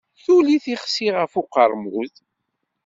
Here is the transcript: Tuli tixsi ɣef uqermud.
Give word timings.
Tuli 0.23 0.55
tixsi 0.63 1.07
ɣef 1.17 1.33
uqermud. 1.41 2.13